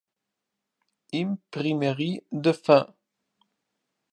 Imprimerie 1.19 2.23
de 2.31 2.53
Fain. 2.53 2.91